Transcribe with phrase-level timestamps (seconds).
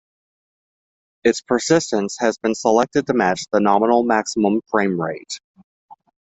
[1.23, 5.39] Its persistence had been selected to match the nominal maximum frame rate.